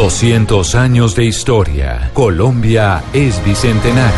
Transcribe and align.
200 0.00 0.76
años 0.76 1.14
de 1.14 1.26
historia. 1.26 2.10
Colombia 2.14 3.04
es 3.12 3.44
bicentenario. 3.44 4.14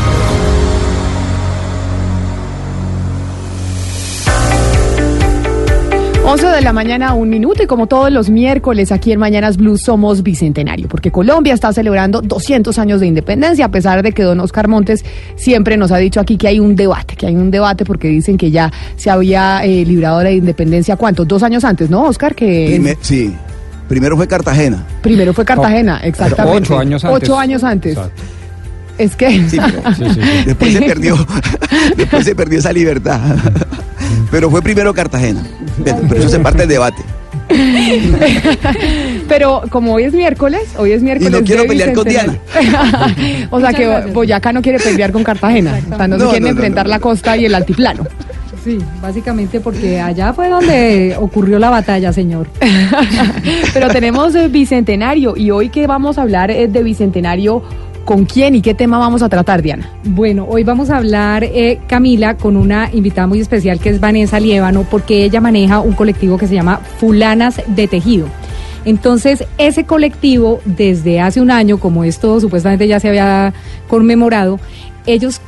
11 6.25 6.47
de 6.47 6.61
la 6.61 6.73
mañana, 6.73 7.15
un 7.15 7.29
minuto, 7.29 7.65
y 7.65 7.67
como 7.67 7.89
todos 7.89 8.13
los 8.13 8.31
miércoles 8.31 8.93
aquí 8.93 9.11
en 9.11 9.19
Mañanas 9.19 9.57
Blue 9.57 9.77
somos 9.77 10.23
bicentenario, 10.23 10.87
porque 10.87 11.11
Colombia 11.11 11.53
está 11.53 11.73
celebrando 11.73 12.23
200 12.23 12.79
años 12.79 13.01
de 13.01 13.09
independencia, 13.09 13.65
a 13.65 13.71
pesar 13.73 14.05
de 14.05 14.13
que 14.13 14.23
don 14.23 14.39
Oscar 14.39 14.69
Montes 14.69 15.05
siempre 15.35 15.77
nos 15.77 15.91
ha 15.91 15.97
dicho 15.97 16.21
aquí 16.21 16.37
que 16.37 16.47
hay 16.47 16.61
un 16.61 16.77
debate, 16.77 17.17
que 17.17 17.27
hay 17.27 17.35
un 17.35 17.51
debate 17.51 17.85
porque 17.85 18.07
dicen 18.07 18.39
que 18.39 18.53
ya 18.53 18.73
se 18.95 19.11
había 19.11 19.65
eh, 19.65 19.85
librado 19.85 20.19
de 20.19 20.25
la 20.25 20.31
independencia, 20.31 20.95
¿cuántos? 20.95 21.27
Dos 21.27 21.43
años 21.43 21.65
antes, 21.65 21.91
¿no, 21.91 22.05
Oscar? 22.05 22.37
Que... 22.37 22.97
sí, 23.01 23.35
primero 23.93 24.17
fue 24.17 24.27
Cartagena. 24.27 24.87
Primero 25.03 25.35
fue 25.35 25.45
Cartagena, 25.45 25.99
exactamente. 25.99 26.61
Ocho 26.63 26.79
años 26.79 27.05
antes. 27.05 27.23
Ocho 27.23 27.39
años 27.39 27.63
antes. 27.63 27.99
Es 28.97 29.15
que... 29.15 29.47
Sí, 29.51 29.59
después 30.47 30.73
se 30.73 30.81
perdió, 30.81 31.27
después 31.99 32.25
se 32.25 32.35
perdió 32.35 32.59
esa 32.59 32.73
libertad. 32.73 33.21
Pero 34.31 34.51
fue 34.51 34.63
primero 34.63 34.95
Cartagena. 34.95 35.43
Pero 35.85 36.21
eso 36.21 36.31
se 36.31 36.39
parte 36.39 36.61
del 36.61 36.71
debate. 36.71 37.03
Pero 39.29 39.63
como 39.69 39.93
hoy 39.93 40.05
es 40.05 40.15
miércoles, 40.15 40.63
hoy 40.79 40.93
es 40.93 41.03
miércoles. 41.03 41.31
Y 41.31 41.37
no 41.37 41.45
quiero 41.45 41.67
pelear 41.67 41.93
con 41.93 42.09
Diana. 42.09 42.39
o 43.51 43.61
sea 43.61 43.75
que 43.75 44.11
Boyacá 44.11 44.55
no 44.55 44.63
quiere 44.63 44.79
pelear 44.79 45.13
con 45.13 45.23
Cartagena. 45.23 45.79
O 45.93 45.97
sea, 45.99 46.09
no, 46.09 46.19
se 46.19 46.27
quiere 46.31 46.49
enfrentar 46.49 46.87
la 46.87 46.99
costa 46.99 47.37
y 47.37 47.45
el 47.45 47.55
altiplano. 47.55 48.07
Sí, 48.63 48.79
básicamente 49.01 49.61
porque 49.61 50.01
allá 50.01 50.33
fue 50.33 50.49
donde 50.49 51.17
ocurrió 51.19 51.59
la 51.59 51.71
batalla, 51.71 52.13
señor. 52.13 52.47
Pero 53.75 53.89
tenemos 53.89 54.35
el 54.35 54.51
Bicentenario 54.51 55.37
y 55.37 55.51
hoy 55.51 55.69
que 55.69 55.87
vamos 55.87 56.17
a 56.19 56.23
hablar 56.23 56.51
es 56.51 56.73
de 56.73 56.83
Bicentenario 56.83 57.63
¿Con 58.05 58.25
quién 58.25 58.57
y 58.57 58.63
qué 58.63 58.75
tema 58.75 58.99
vamos 58.99 59.23
a 59.23 59.29
tratar, 59.29 59.63
Diana? 59.63 59.89
Bueno, 60.03 60.47
hoy 60.49 60.65
vamos 60.65 60.91
a 60.91 60.97
hablar, 60.97 61.45
eh, 61.45 61.79
Camila, 61.87 62.37
con 62.37 62.57
una 62.57 62.91
invitada 62.93 63.29
muy 63.29 63.41
especial 63.41 63.79
que 63.79 63.91
es 63.91 64.01
Vanessa 64.01 64.41
Liévano, 64.41 64.85
porque 64.91 65.25
ella 65.25 65.41
maneja 65.41 65.79
un 65.79 65.93
colectivo 65.93 66.37
que 66.37 66.49
se 66.49 66.55
llama 66.55 66.81
Fulanas 66.99 67.63
de 67.69 67.87
Tejido. 67.87 68.27
Entonces, 68.85 69.45
ese 69.57 69.85
colectivo, 69.85 70.61
desde 70.65 71.21
hace 71.21 71.41
un 71.41 71.53
año, 71.53 71.79
como 71.79 72.03
esto 72.03 72.41
supuestamente 72.41 72.89
ya 72.89 72.99
se 72.99 73.09
había 73.09 73.55
conmemorado, 73.87 74.59
ellos 75.07 75.41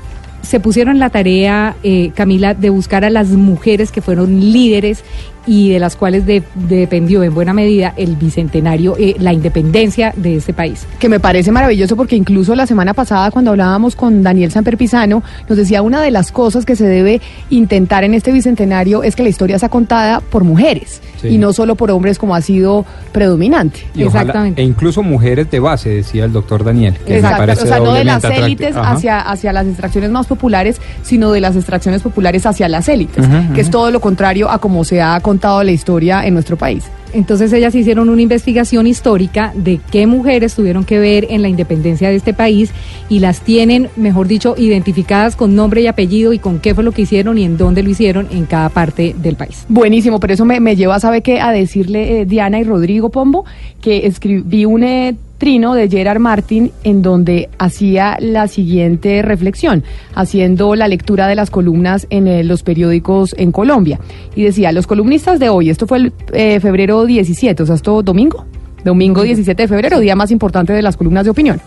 se 0.45 0.61
pusieron 0.61 0.99
la 0.99 1.11
tarea, 1.11 1.77
eh, 1.83 2.11
Camila, 2.15 2.55
de 2.55 2.71
buscar 2.71 3.05
a 3.05 3.11
las 3.11 3.29
mujeres 3.29 3.91
que 3.91 4.03
fueron 4.03 4.41
líderes 4.41 5.05
y 5.47 5.71
de 5.71 5.79
las 5.79 5.97
cuales 5.97 6.25
dependió 6.27 7.23
en 7.23 7.35
buena 7.35 7.53
medida 7.53 7.93
el 7.97 8.17
bicentenario, 8.17 8.97
eh, 8.99 9.17
la 9.19 9.33
independencia 9.33 10.13
de 10.17 10.37
este 10.37 10.53
país. 10.53 10.87
Que 10.99 11.09
me 11.09 11.21
parece 11.21 11.53
maravilloso 11.53 11.97
porque 11.97 12.17
incluso 12.17 12.55
la 12.55 12.67
semana 12.67 12.95
pasada 12.95 13.31
cuando 13.31 13.51
hablábamos 13.51 13.97
con 13.97 14.23
Daniel 14.23 14.51
Samper 14.51 14.77
Pisano, 14.77 15.23
nos 15.49 15.59
decía 15.59 15.83
una 15.83 16.01
de 16.03 16.11
las 16.11 16.33
cosas 16.33 16.65
que 16.65 16.77
se 16.77 16.87
debe 16.87 17.21
intentar 17.51 18.05
en 18.05 18.15
este 18.15 18.33
bicentenario 18.33 19.03
es 19.03 19.17
que 19.17 19.23
la 19.23 19.29
historia 19.29 19.59
sea 19.59 19.69
contada 19.69 20.21
por 20.21 20.45
mujeres 20.45 21.01
y 21.23 21.39
no 21.39 21.53
solo 21.53 21.75
por 21.75 21.91
hombres 21.91 22.19
como 22.19 22.35
ha 22.35 22.41
sido 22.41 22.85
predominante. 23.13 23.87
Exactamente. 23.97 24.61
e 24.61 24.65
incluso 24.65 25.03
mujeres 25.03 25.51
de 25.51 25.59
base, 25.59 25.89
decía 25.89 26.25
el 26.25 26.33
doctor 26.33 26.65
Daniel. 26.65 26.95
Exacto, 27.07 27.65
o 27.65 27.67
sea, 27.67 27.81
no 27.81 27.95
de 27.95 28.05
las 28.05 28.25
élites 28.25 28.77
hacia, 28.77 29.21
hacia 29.21 29.53
las 29.53 29.67
extracciones 29.67 30.11
más 30.11 30.27
populares, 30.27 30.81
sino 31.03 31.33
de 31.33 31.41
las 31.41 31.57
extracciones 31.57 32.03
populares 32.03 32.45
hacia 32.47 32.69
las 32.69 32.89
élites, 32.89 33.25
que 33.55 33.61
es 33.61 33.71
todo 33.71 33.91
lo 33.91 34.01
contrario 34.01 34.51
a 34.51 34.59
como 34.59 34.85
se 34.85 35.01
ha 35.01 35.19
contado 35.21 35.34
la 35.43 35.71
historia 35.71 36.27
en 36.27 36.35
nuestro 36.35 36.57
país. 36.57 36.85
Entonces 37.13 37.53
ellas 37.53 37.75
hicieron 37.77 38.09
una 38.09 38.23
investigación 38.23 38.89
histórica 38.89 39.53
de 39.55 39.81
qué 39.93 40.07
mujeres 40.07 40.55
tuvieron 40.55 40.85
que 40.85 40.99
ver 40.99 41.29
en 41.31 41.43
la 41.43 41.49
independencia 41.49 42.09
de 42.09 42.17
este 42.17 42.35
país 42.35 42.73
y 43.09 43.21
las 43.21 43.41
tienen, 43.41 43.89
mejor 43.95 44.27
dicho, 44.27 44.57
identificadas 44.59 45.37
con 45.37 45.55
nombre 45.55 45.81
y 45.81 45.87
apellido 45.87 46.33
y 46.33 46.41
con 46.41 46.59
qué 46.59 46.75
fue 46.75 46.83
lo 46.83 46.91
que 46.91 47.03
hicieron 47.03 47.39
y 47.39 47.45
en 47.45 47.57
dónde 47.57 47.85
lo 47.85 47.91
hicieron 47.91 48.27
en 48.33 48.47
cada 48.47 48.69
parte 48.69 49.15
del 49.17 49.37
país. 49.37 49.65
Buenísimo, 49.69 50.19
pero 50.19 50.35
eso 50.35 50.45
me, 50.45 50.75
lleva, 50.75 50.99
¿sabe 50.99 51.23
qué? 51.23 51.41
A 51.41 51.53
decirle 51.53 52.23
eh, 52.23 52.27
Diana 52.27 52.59
y 52.59 52.65
Rodrigo 52.65 53.11
Pombo 53.11 53.45
que 53.81 54.07
escribí 54.07 54.65
un... 54.65 54.83
Eh, 54.83 55.15
trino 55.39 55.75
de 55.75 55.89
Gerard 55.89 56.21
Martin 56.21 56.73
en 56.85 57.03
donde 57.03 57.49
hacía 57.59 58.17
la 58.21 58.49
siguiente 58.49 59.23
reflexión, 59.23 59.85
haciendo 60.15 60.75
la 60.75 60.89
lectura 60.89 61.27
de 61.27 61.35
las 61.35 61.51
columnas 61.51 62.07
en 62.11 62.27
eh, 62.29 62.45
los 62.45 62.63
periódicos 62.63 63.35
en 63.39 63.53
Colombia. 63.53 63.99
Y 64.35 64.45
decía, 64.45 64.73
los 64.73 64.87
columnistas 64.87 65.39
de 65.39 65.49
hoy, 65.49 65.71
esto 65.71 65.87
fue 65.87 65.99
el 65.99 66.13
eh, 66.33 66.61
febrero 66.61 67.05
17, 67.05 67.63
o 67.63 67.67
sea, 67.67 67.75
esto 67.75 68.03
domingo, 68.03 68.47
domingo 68.85 69.23
17 69.23 69.63
de 69.63 69.69
febrero, 69.69 70.01
día 70.01 70.17
más 70.17 70.31
importante 70.31 70.73
de 70.73 70.83
las 70.83 70.97
columnas 70.97 71.25
de 71.25 71.31
opinión. 71.31 71.61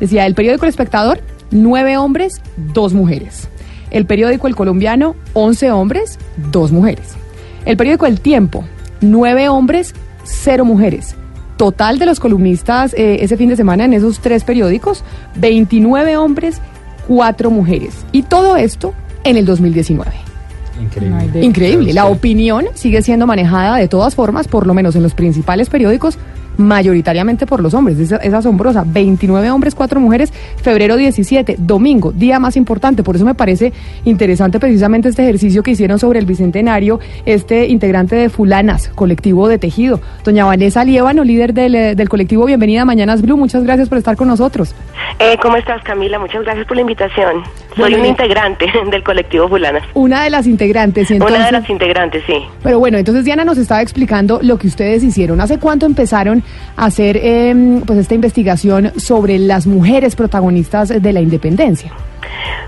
Decía, 0.00 0.26
el 0.26 0.34
periódico 0.34 0.66
El 0.66 0.70
Espectador, 0.70 1.20
nueve 1.50 1.96
hombres, 1.96 2.42
dos 2.74 2.92
mujeres. 2.92 3.48
El 3.90 4.04
periódico 4.04 4.46
El 4.46 4.56
Colombiano, 4.56 5.16
once 5.32 5.70
hombres, 5.70 6.18
dos 6.52 6.70
mujeres. 6.70 7.14
El 7.64 7.76
periódico 7.76 8.06
El 8.06 8.20
Tiempo, 8.20 8.64
nueve 9.00 9.48
hombres, 9.48 9.94
cero 10.24 10.64
mujeres 10.64 11.16
total 11.56 11.98
de 11.98 12.06
los 12.06 12.20
columnistas 12.20 12.94
eh, 12.94 13.18
ese 13.20 13.36
fin 13.36 13.48
de 13.48 13.56
semana 13.56 13.84
en 13.84 13.92
esos 13.92 14.20
tres 14.20 14.44
periódicos, 14.44 15.04
29 15.36 16.16
hombres, 16.16 16.60
4 17.08 17.50
mujeres. 17.50 18.04
Y 18.12 18.22
todo 18.22 18.56
esto 18.56 18.94
en 19.24 19.36
el 19.36 19.46
2019. 19.46 20.10
Increíble. 20.80 21.44
Increíble. 21.44 21.92
La 21.92 22.06
opinión 22.06 22.66
sigue 22.74 23.00
siendo 23.02 23.26
manejada 23.26 23.76
de 23.76 23.88
todas 23.88 24.14
formas, 24.14 24.46
por 24.48 24.66
lo 24.66 24.74
menos 24.74 24.94
en 24.96 25.02
los 25.02 25.14
principales 25.14 25.70
periódicos, 25.70 26.18
mayoritariamente 26.56 27.46
por 27.46 27.60
los 27.60 27.74
hombres. 27.74 27.98
Es, 27.98 28.12
asombrosa. 28.12 28.84
29 28.86 29.50
hombres, 29.50 29.74
4 29.74 30.00
mujeres, 30.00 30.32
febrero 30.62 30.96
17, 30.96 31.56
domingo, 31.58 32.12
día 32.12 32.38
más 32.38 32.56
importante. 32.56 33.02
Por 33.02 33.16
eso 33.16 33.24
me 33.24 33.34
parece 33.34 33.72
interesante 34.04 34.60
precisamente 34.60 35.08
este 35.08 35.22
ejercicio 35.22 35.62
que 35.62 35.72
hicieron 35.72 35.98
sobre 35.98 36.18
el 36.18 36.26
Bicentenario, 36.26 37.00
este 37.24 37.66
integrante 37.66 38.16
de 38.16 38.28
Fulanas, 38.28 38.88
colectivo 38.94 39.48
de 39.48 39.58
tejido. 39.58 40.00
Doña 40.24 40.44
Vanessa 40.44 40.84
Liévano, 40.84 41.24
líder 41.24 41.54
del, 41.54 41.74
eh, 41.74 41.94
del 41.94 42.08
colectivo 42.08 42.44
Bienvenida 42.44 42.82
a 42.82 42.84
Mañanas 42.84 43.22
Blue, 43.22 43.36
muchas 43.36 43.64
gracias 43.64 43.88
por 43.88 43.98
estar 43.98 44.16
con 44.16 44.28
nosotros. 44.28 44.74
Eh, 45.18 45.36
¿Cómo 45.40 45.56
estás, 45.56 45.82
Camila? 45.82 46.18
Muchas 46.18 46.42
gracias 46.42 46.66
por 46.66 46.76
la 46.76 46.82
invitación. 46.82 47.42
Soy 47.76 47.94
una 47.94 48.08
integrante 48.08 48.66
del 48.90 49.02
colectivo 49.02 49.48
Fulanas. 49.48 49.82
Una 49.94 50.24
de 50.24 50.30
las 50.30 50.46
integrantes, 50.46 51.10
Una 51.10 51.46
de 51.46 51.52
las 51.52 51.68
integrantes, 51.68 52.22
sí. 52.26 52.42
Pero 52.62 52.78
bueno, 52.78 52.98
entonces 52.98 53.24
Diana 53.24 53.44
nos 53.44 53.58
estaba 53.58 53.82
explicando 53.82 54.40
lo 54.42 54.58
que 54.58 54.66
ustedes 54.66 55.02
hicieron. 55.02 55.40
¿Hace 55.40 55.58
cuánto 55.58 55.86
empezaron 55.86 56.42
hacer 56.76 57.16
em, 57.16 57.80
pues 57.82 57.98
esta 57.98 58.14
investigación 58.14 58.92
sobre 58.98 59.38
las 59.38 59.66
mujeres 59.66 60.16
protagonistas 60.16 60.88
de 60.88 61.12
la 61.12 61.20
independencia? 61.20 61.92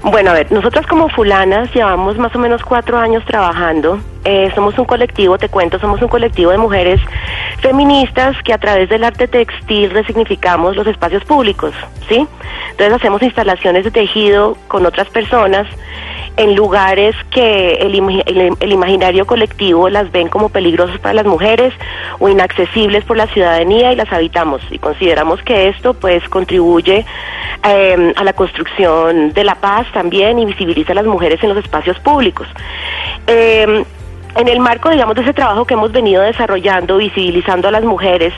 Bueno, 0.03 0.31
a 0.31 0.35
ver, 0.35 0.51
nosotras 0.53 0.87
como 0.87 1.09
fulanas 1.09 1.75
llevamos 1.75 2.17
más 2.19 2.35
o 2.35 2.39
menos 2.39 2.63
cuatro 2.63 2.99
años 2.99 3.25
trabajando. 3.25 4.01
Eh, 4.25 4.51
somos 4.55 4.79
un 4.79 4.85
colectivo, 4.85 5.39
te 5.39 5.49
cuento, 5.49 5.79
somos 5.79 6.01
un 6.01 6.09
colectivo 6.09 6.51
de 6.51 6.59
mujeres 6.59 7.01
feministas 7.61 8.37
que 8.45 8.53
a 8.53 8.59
través 8.59 8.89
del 8.89 9.03
arte 9.03 9.27
textil 9.27 9.91
resignificamos 9.91 10.77
los 10.77 10.87
espacios 10.87 11.25
públicos, 11.25 11.75
¿sí? 12.09 12.27
Entonces 12.71 12.95
hacemos 12.95 13.23
instalaciones 13.23 13.85
de 13.85 13.91
tejido 13.91 14.57
con 14.69 14.87
otras 14.87 15.09
personas 15.09 15.67
en 16.39 16.55
lugares 16.55 17.17
que 17.31 17.75
el, 17.75 17.95
imaginario 18.73 19.27
colectivo 19.27 19.89
las 19.89 20.11
ven 20.13 20.29
como 20.29 20.49
peligrosos 20.49 20.99
para 21.01 21.15
las 21.15 21.27
mujeres 21.27 21.75
o 22.21 22.29
inaccesibles 22.29 23.05
por 23.05 23.17
la 23.17 23.27
ciudadanía 23.27 23.93
y 23.93 23.97
las 23.97 24.13
habitamos 24.13 24.63
y 24.71 24.79
consideramos 24.79 25.43
que 25.43 25.69
esto 25.69 25.95
pues 25.95 26.27
contribuye 26.29 27.05
em, 27.65 28.13
a 28.17 28.25
la 28.25 28.33
construcción 28.33 29.33
de 29.33 29.45
la 29.45 29.57
paz 29.57 29.89
también 29.93 30.39
y 30.39 30.45
visibiliza 30.47 30.93
a 30.93 30.97
las 30.97 31.07
mujeres 31.07 31.43
en 31.43 31.49
los 31.49 31.59
espacios 31.59 31.99
públicos. 31.99 32.47
Em, 33.27 33.85
en 34.39 34.47
el 34.47 34.61
marco, 34.61 34.89
digamos, 34.89 35.17
de 35.17 35.23
ese 35.23 35.35
trabajo 35.35 35.65
que 35.65 35.75
hemos 35.75 35.91
venido 35.91 36.23
desarrollando, 36.23 36.99
visibilizando 36.99 37.67
a 37.67 37.73
las 37.73 37.83
mujeres 37.83 38.33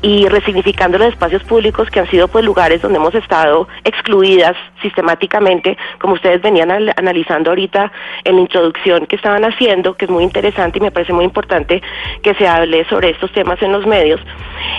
y 0.00 0.28
resignificando 0.28 0.96
los 0.96 1.08
espacios 1.08 1.42
públicos 1.42 1.90
que 1.90 1.98
han 1.98 2.08
sido 2.08 2.28
pues 2.28 2.44
lugares 2.44 2.80
donde 2.80 2.98
hemos 2.98 3.16
estado 3.16 3.66
excluidas 3.82 4.56
sistemáticamente, 4.80 5.76
como 5.98 6.14
ustedes 6.14 6.40
venían 6.40 6.70
analizando 6.96 7.50
ahorita 7.50 7.90
en 8.22 8.36
la 8.36 8.42
introducción 8.42 9.06
que 9.06 9.16
estaban 9.16 9.44
haciendo, 9.44 9.94
que 9.94 10.04
es 10.04 10.10
muy 10.10 10.22
interesante 10.22 10.78
y 10.78 10.82
me 10.82 10.92
parece 10.92 11.12
muy 11.12 11.24
importante 11.24 11.82
que 12.22 12.32
se 12.34 12.46
hable 12.46 12.84
sobre 12.84 13.10
estos 13.10 13.32
temas 13.32 13.60
en 13.60 13.72
los 13.72 13.84
medios. 13.88 14.20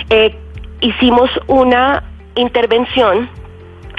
Eh, 0.08 0.34
hicimos 0.80 1.28
una 1.48 2.02
intervención 2.34 3.28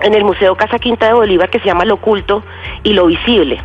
en 0.02 0.16
el 0.16 0.24
Museo 0.24 0.56
Casa 0.56 0.80
Quinta 0.80 1.06
de 1.06 1.14
Bolívar 1.14 1.52
que 1.52 1.60
se 1.60 1.66
llama 1.66 1.86
Lo 1.86 1.96
Oculto 1.96 2.44
y 2.82 2.94
Lo 2.94 3.06
Visible 3.06 3.62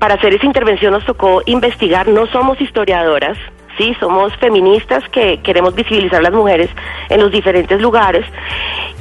para 0.00 0.14
hacer 0.14 0.34
esa 0.34 0.46
intervención 0.46 0.92
nos 0.92 1.04
tocó 1.04 1.42
investigar, 1.44 2.08
no 2.08 2.26
somos 2.28 2.58
historiadoras, 2.60 3.36
sí, 3.76 3.94
somos 4.00 4.34
feministas 4.38 5.06
que 5.10 5.40
queremos 5.42 5.74
visibilizar 5.74 6.20
a 6.20 6.22
las 6.22 6.32
mujeres 6.32 6.70
en 7.10 7.20
los 7.20 7.30
diferentes 7.30 7.80
lugares. 7.80 8.24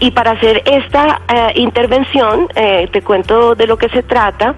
Y 0.01 0.11
para 0.11 0.31
hacer 0.31 0.61
esta 0.65 1.21
eh, 1.33 1.53
intervención, 1.55 2.49
eh, 2.53 2.89
te 2.91 3.01
cuento 3.01 3.55
de 3.55 3.65
lo 3.65 3.77
que 3.77 3.87
se 3.89 4.03
trata, 4.03 4.55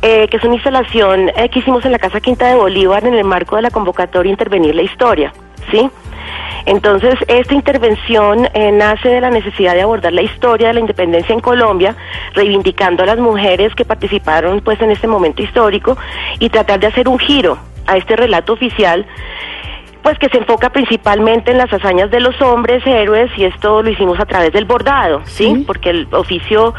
eh, 0.00 0.28
que 0.28 0.36
es 0.36 0.44
una 0.44 0.54
instalación 0.54 1.30
que 1.50 1.58
hicimos 1.58 1.84
en 1.84 1.92
la 1.92 1.98
Casa 1.98 2.20
Quinta 2.20 2.46
de 2.46 2.54
Bolívar 2.54 3.04
en 3.04 3.14
el 3.14 3.24
marco 3.24 3.56
de 3.56 3.62
la 3.62 3.70
convocatoria 3.70 4.30
Intervenir 4.30 4.76
la 4.76 4.82
Historia, 4.82 5.32
¿sí? 5.72 5.90
Entonces, 6.66 7.14
esta 7.28 7.54
intervención 7.54 8.48
eh, 8.54 8.72
nace 8.72 9.08
de 9.08 9.20
la 9.20 9.30
necesidad 9.30 9.74
de 9.74 9.82
abordar 9.82 10.12
la 10.12 10.22
historia 10.22 10.68
de 10.68 10.74
la 10.74 10.80
independencia 10.80 11.32
en 11.32 11.40
Colombia, 11.40 11.96
reivindicando 12.34 13.02
a 13.02 13.06
las 13.06 13.18
mujeres 13.18 13.74
que 13.74 13.84
participaron 13.84 14.60
pues 14.60 14.80
en 14.80 14.90
este 14.90 15.06
momento 15.06 15.42
histórico 15.42 15.96
y 16.38 16.48
tratar 16.50 16.80
de 16.80 16.86
hacer 16.86 17.08
un 17.08 17.18
giro 17.18 17.58
a 17.86 17.96
este 17.96 18.16
relato 18.16 18.52
oficial 18.52 19.06
pues 20.02 20.18
que 20.18 20.28
se 20.28 20.38
enfoca 20.38 20.70
principalmente 20.70 21.52
en 21.52 21.58
las 21.58 21.72
hazañas 21.72 22.10
de 22.10 22.18
los 22.18 22.40
hombres 22.42 22.84
héroes 22.84 23.30
y 23.36 23.44
esto 23.44 23.82
lo 23.82 23.90
hicimos 23.90 24.18
a 24.18 24.26
través 24.26 24.52
del 24.52 24.64
bordado, 24.64 25.22
¿sí? 25.24 25.62
Porque 25.64 25.90
el 25.90 26.08
oficio 26.12 26.74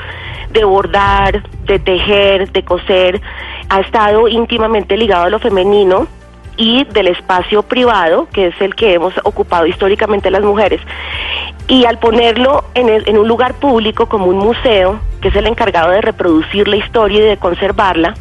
de 0.52 0.64
bordar, 0.66 1.42
de 1.66 1.80
tejer, 1.80 2.52
de 2.52 2.64
coser 2.64 3.22
ha 3.70 3.80
estado 3.80 4.28
íntimamente 4.28 4.98
ligado 4.98 5.24
a 5.24 5.30
lo 5.30 5.40
femenino 5.40 6.08
y 6.58 6.84
del 6.86 7.08
espacio 7.08 7.64
privado, 7.64 8.28
que 8.32 8.48
es 8.48 8.62
el 8.62 8.76
que 8.76 8.94
hemos 8.94 9.14
ocupado 9.24 9.66
históricamente 9.66 10.30
las 10.32 10.44
mujeres. 10.44 10.82
Y 11.68 11.86
al 11.86 11.98
ponerlo 11.98 12.66
en, 12.76 12.90
el- 12.90 13.08
en 13.08 13.18
un 13.18 13.28
lugar 13.28 13.54
público 13.56 14.08
como 14.08 14.26
un 14.26 14.38
museo, 14.38 15.00
que 15.22 15.30
es 15.30 15.36
el 15.36 15.48
encargado 15.48 15.92
de 15.92 16.02
reproducir 16.02 16.68
la 16.68 16.76
historia 16.76 17.20
y 17.20 17.28
de 17.30 17.38
conservarla, 17.38 18.14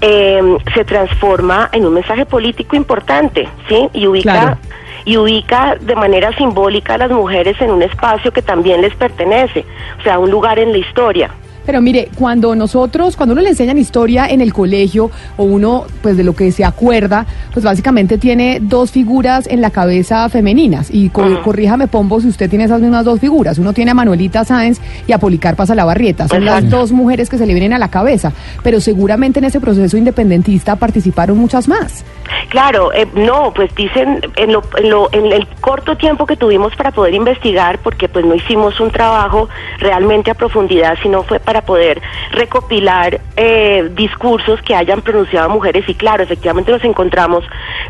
eh, 0.00 0.40
se 0.74 0.84
transforma 0.84 1.68
en 1.72 1.86
un 1.86 1.94
mensaje 1.94 2.24
político 2.26 2.76
importante, 2.76 3.48
¿sí? 3.68 3.88
Y 3.92 4.06
ubica 4.06 4.32
Claro. 4.32 4.58
y 5.04 5.16
ubica 5.16 5.76
de 5.80 5.94
manera 5.96 6.32
simbólica 6.36 6.94
a 6.94 6.98
las 6.98 7.10
mujeres 7.10 7.60
en 7.60 7.70
un 7.70 7.82
espacio 7.82 8.30
que 8.32 8.42
también 8.42 8.80
les 8.80 8.94
pertenece, 8.94 9.64
o 9.98 10.02
sea, 10.02 10.18
un 10.18 10.30
lugar 10.30 10.58
en 10.58 10.72
la 10.72 10.78
historia. 10.78 11.30
Pero 11.68 11.82
mire, 11.82 12.08
cuando 12.16 12.54
nosotros, 12.56 13.14
cuando 13.14 13.34
uno 13.34 13.42
le 13.42 13.50
enseñan 13.50 13.76
historia 13.76 14.26
en 14.26 14.40
el 14.40 14.54
colegio 14.54 15.10
o 15.36 15.44
uno, 15.44 15.84
pues 16.00 16.16
de 16.16 16.24
lo 16.24 16.34
que 16.34 16.50
se 16.50 16.64
acuerda, 16.64 17.26
pues 17.52 17.62
básicamente 17.62 18.16
tiene 18.16 18.58
dos 18.62 18.90
figuras 18.90 19.46
en 19.46 19.60
la 19.60 19.68
cabeza 19.68 20.26
femeninas. 20.30 20.88
Y 20.90 21.10
co- 21.10 21.24
Ajá. 21.24 21.42
corríjame, 21.42 21.86
Pombo, 21.86 22.22
si 22.22 22.28
usted 22.28 22.48
tiene 22.48 22.64
esas 22.64 22.80
mismas 22.80 23.04
dos 23.04 23.20
figuras. 23.20 23.58
Uno 23.58 23.74
tiene 23.74 23.90
a 23.90 23.94
Manuelita 23.94 24.46
Sáenz 24.46 24.80
y 25.06 25.12
a 25.12 25.18
Policarpa 25.18 25.66
Salabarrieta. 25.66 26.26
Son 26.26 26.42
las 26.46 26.70
dos 26.70 26.90
mujeres 26.90 27.28
que 27.28 27.36
se 27.36 27.44
le 27.44 27.52
vienen 27.52 27.74
a 27.74 27.78
la 27.78 27.88
cabeza. 27.90 28.32
Pero 28.62 28.80
seguramente 28.80 29.38
en 29.40 29.44
ese 29.44 29.60
proceso 29.60 29.98
independentista 29.98 30.76
participaron 30.76 31.36
muchas 31.36 31.68
más. 31.68 32.02
Claro, 32.48 32.94
eh, 32.94 33.06
no, 33.14 33.52
pues 33.54 33.74
dicen 33.74 34.20
en, 34.36 34.52
lo, 34.54 34.62
en, 34.78 34.88
lo- 34.88 35.10
en 35.12 35.32
el 35.32 35.46
corto 35.60 35.98
tiempo 35.98 36.24
que 36.24 36.36
tuvimos 36.36 36.74
para 36.76 36.92
poder 36.92 37.12
investigar, 37.12 37.78
porque 37.80 38.08
pues 38.08 38.24
no 38.24 38.34
hicimos 38.34 38.80
un 38.80 38.90
trabajo 38.90 39.50
realmente 39.80 40.30
a 40.30 40.34
profundidad, 40.34 40.94
sino 41.02 41.22
fue 41.24 41.40
para 41.40 41.57
poder 41.62 42.00
recopilar 42.32 43.20
eh, 43.36 43.88
discursos 43.92 44.60
que 44.62 44.74
hayan 44.74 45.02
pronunciado 45.02 45.48
mujeres. 45.50 45.88
Y 45.88 45.94
claro, 45.94 46.22
efectivamente 46.22 46.72
nos 46.72 46.84
encontramos 46.84 47.44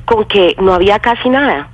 con 0.05 0.25
que 0.25 0.55
no 0.61 0.75
había 0.75 0.99
casi 0.99 1.29
nada 1.29 1.69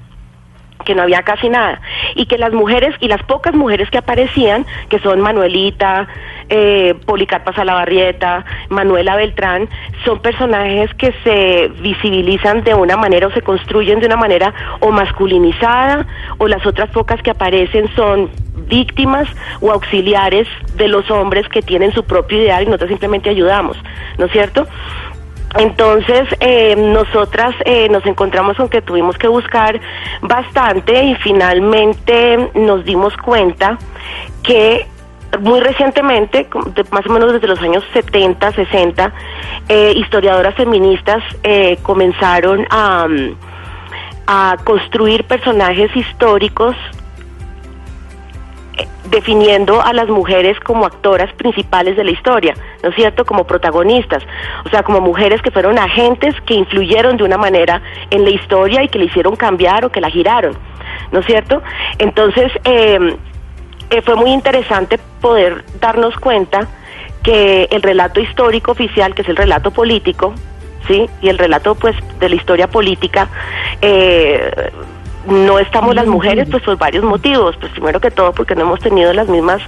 que 0.85 0.95
no 0.95 1.03
había 1.03 1.23
casi 1.23 1.49
nada. 1.49 1.81
Y 2.15 2.27
que 2.27 2.39
las 2.39 2.53
mujeres 2.53 2.95
y 3.01 3.09
las 3.09 3.23
pocas 3.25 3.55
mujeres 3.55 3.91
que 3.91 3.99
aparecían 3.99 4.67
que 4.89 4.99
son 5.01 5.21
Manuelita 5.21 6.07
eh, 6.49 6.95
Policarpa 7.07 7.55
Salabarrieta 7.55 8.45
Manuela 8.69 9.17
Beltrán 9.17 9.69
son 10.05 10.21
personajes 10.21 10.93
que 10.95 11.15
se 11.25 11.69
visibilizan 11.81 12.63
de 12.65 12.75
una 12.75 12.97
manera 12.97 13.29
o 13.29 13.31
se 13.31 13.43
construyen 13.43 14.01
de 14.01 14.07
una 14.07 14.17
manera 14.17 14.53
o 14.81 14.91
masculinizada 14.91 16.07
o 16.39 16.47
las 16.47 16.67
otras 16.67 16.91
pocas 16.91 17.23
que 17.23 17.31
aparecen 17.31 17.89
son 17.97 18.31
víctimas 18.69 19.29
o 19.61 19.71
auxiliares 19.71 20.49
de 20.77 20.89
los 20.89 21.11
hombres 21.11 21.49
que 21.49 21.63
tienen 21.63 21.93
su 21.93 22.05
propio 22.05 22.39
ideal 22.39 22.63
y 22.63 22.67
nosotros 22.67 22.91
simplemente 22.91 23.31
ayudamos 23.31 23.77
¿no 24.19 24.27
es 24.27 24.33
cierto? 24.33 24.67
Entonces, 25.57 26.27
eh, 26.41 26.75
nosotras 26.75 27.55
eh, 27.65 27.89
nos 27.89 28.05
encontramos 28.07 28.57
con 28.57 28.69
que 28.69 28.83
tuvimos 28.83 29.17
que 29.17 29.29
buscar 29.29 29.81
bastante 30.21 31.05
y 31.05 31.15
finalmente 31.17 32.51
nos 32.55 32.85
dimos 32.85 33.17
cuenta 33.19 33.79
que 34.43 34.87
muy 35.41 35.61
recientemente, 35.61 36.49
más 36.91 37.07
o 37.07 37.13
menos 37.13 37.33
desde 37.33 37.47
los 37.47 37.61
años 37.61 37.85
70, 37.93 38.53
60, 38.53 39.13
eh, 39.69 39.93
historiadoras 39.97 40.55
feministas 40.55 41.23
eh, 41.43 41.79
comenzaron 41.83 42.67
a, 42.71 43.07
mm, 43.09 43.37
a 44.27 44.57
construir 44.65 45.25
personajes 45.25 45.95
históricos 45.97 46.77
definiendo 49.11 49.81
a 49.83 49.93
las 49.93 50.09
mujeres 50.09 50.59
como 50.61 50.87
actoras 50.87 51.33
principales 51.35 51.97
de 51.97 52.05
la 52.05 52.11
historia, 52.11 52.55
¿no 52.83 52.89
es 52.89 52.95
cierto? 52.97 53.25
Como 53.25 53.45
protagonistas, 53.45 54.23
o 54.65 54.69
sea, 54.71 54.83
como 54.83 55.01
mujeres 55.01 55.41
que 55.43 55.51
fueron 55.51 55.79
agentes 55.79 56.35
que 56.47 56.55
influyeron 56.55 57.17
de 57.17 57.25
una 57.25 57.37
manera 57.37 57.81
en 58.11 58.25
la 58.25 58.31
historia 58.31 58.83
y 58.83 58.89
que 58.89 58.99
le 58.99 59.07
hicieron 59.07 59.37
cambiar 59.37 59.85
o 59.85 59.91
que 59.91 60.01
la 60.01 60.11
giraron, 60.11 60.57
¿no 61.13 61.21
es 61.21 61.27
cierto? 61.27 61.63
Entonces, 61.99 62.51
eh, 62.65 63.17
eh, 63.91 64.03
fue 64.03 64.17
muy 64.17 64.33
interesante 64.33 64.99
poder 65.21 65.65
darnos 65.81 66.17
cuenta 66.17 66.67
que 67.23 67.69
el 67.71 67.83
relato 67.83 68.21
histórico 68.21 68.73
oficial, 68.73 69.15
que 69.15 69.23
es 69.23 69.29
el 69.29 69.37
relato 69.37 69.71
político, 69.71 70.35
¿sí? 70.87 71.09
Y 71.23 71.29
el 71.29 71.39
relato, 71.39 71.75
pues, 71.75 71.97
de 72.19 72.29
la 72.29 72.35
historia 72.35 72.69
política, 72.69 73.29
eh, 73.81 74.51
no 75.27 75.59
estamos 75.59 75.95
las 75.95 76.07
mujeres 76.07 76.49
pues 76.51 76.63
por 76.63 76.77
varios 76.77 77.05
motivos. 77.05 77.57
Pues 77.57 77.73
primero 77.73 78.01
que 78.01 78.11
todo 78.11 78.33
porque 78.33 78.55
no 78.55 78.63
hemos 78.63 78.81
tenido 78.81 79.13
las 79.13 79.29
mismas 79.29 79.63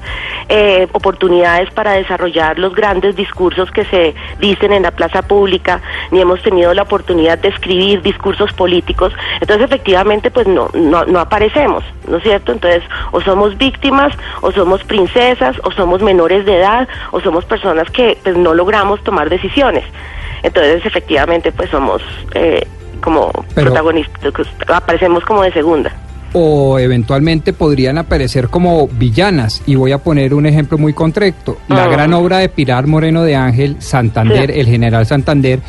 eh, 0.49 0.87
oportunidades 0.93 1.70
para 1.73 1.93
desarrollar 1.93 2.58
los 2.58 2.75
grandes 2.75 3.17
discursos 3.17 3.70
que 3.70 3.85
se 3.85 4.14
dicen 4.38 4.73
en 4.73 4.82
la 4.82 4.91
plaza 4.91 5.23
pública 5.23 5.81
ni 6.11 6.20
hemos 6.20 6.43
tenido 6.43 6.73
la 6.75 6.82
oportunidad 6.82 7.38
de 7.38 7.49
escribir 7.49 8.03
discursos 8.03 8.53
políticos. 8.53 9.12
Entonces 9.41 9.64
efectivamente 9.64 10.31
pues 10.31 10.47
no 10.47 10.69
no, 10.75 11.05
no 11.05 11.20
aparecemos 11.20 11.85
no 12.08 12.19
es 12.19 12.23
cierto 12.23 12.53
entonces 12.53 12.82
o 13.12 13.20
somos 13.20 13.56
víctimas 13.58 14.12
o 14.41 14.53
somos 14.53 14.85
princesas 14.85 15.56
o 15.64 15.73
somos 15.73 16.03
menores 16.03 16.44
de 16.47 16.56
edad 16.56 16.88
o 17.11 17.20
somos 17.20 17.44
personas 17.44 17.91
que 17.91 18.19
pues 18.23 18.37
no 18.37 18.55
logramos 18.55 19.03
tomar 19.03 19.29
decisiones. 19.29 19.85
Entonces 20.43 20.85
efectivamente 20.85 21.53
pues 21.53 21.70
somos 21.70 22.03
eh, 22.35 22.67
como 23.02 23.31
Pero- 23.54 23.70
protagonistas, 23.70 24.32
aparecemos 24.69 25.25
como 25.25 25.43
de 25.43 25.52
segunda. 25.52 25.93
o 26.38 26.78
eventualmente 26.78 27.54
podrían 27.54 27.96
aparecer 27.96 28.48
como 28.48 28.88
villanas. 28.88 29.62
Y 29.64 29.75
voy 29.76 29.93
a 29.93 29.98
poner 29.98 30.34
un 30.34 30.44
ejemplo 30.44 30.76
muy 30.76 30.93
concreto. 30.93 31.56
La 31.69 31.84
Ah. 31.84 31.88
gran 31.88 32.12
obra 32.12 32.38
de 32.38 32.50
Pilar 32.50 32.87
Moreno 32.87 33.22
de 33.22 33.37
Ángel, 33.37 33.76
Santander, 33.78 34.52
Sí. 34.52 34.60
el 34.60 34.66
general 34.66 35.06
Santander, 35.06 35.60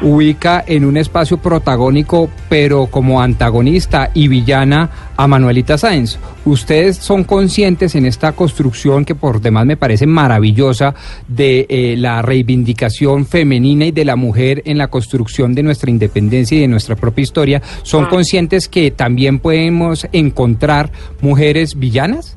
ubica 0.00 0.64
en 0.66 0.86
un 0.86 0.96
espacio 0.96 1.36
protagónico, 1.36 2.30
pero 2.48 2.86
como 2.86 3.20
antagonista 3.20 4.10
y 4.14 4.28
villana 4.28 4.88
a 5.16 5.26
Manuelita 5.26 5.78
Sáenz. 5.78 6.18
Ustedes 6.44 6.96
son 6.96 7.24
conscientes 7.24 7.94
en 7.94 8.06
esta 8.06 8.32
construcción 8.32 9.04
que 9.04 9.14
por 9.14 9.40
demás 9.40 9.66
me 9.66 9.76
parece 9.76 10.06
maravillosa 10.06 10.94
de 11.28 11.66
eh, 11.68 11.94
la 11.96 12.22
reivindicación 12.22 13.26
femenina 13.26 13.86
y 13.86 13.92
de 13.92 14.04
la 14.04 14.16
mujer 14.16 14.62
en 14.64 14.78
la 14.78 14.88
construcción 14.88 15.54
de 15.54 15.62
nuestra 15.62 15.90
independencia 15.90 16.56
y 16.56 16.60
de 16.62 16.68
nuestra 16.68 16.96
propia 16.96 17.22
historia. 17.22 17.62
¿Son 17.82 18.04
Ah. 18.04 18.08
conscientes 18.08 18.68
que 18.68 18.90
también 18.90 19.38
podemos 19.38 20.06
encontrar 20.12 20.90
mujeres 21.20 21.78
villanas? 21.78 22.33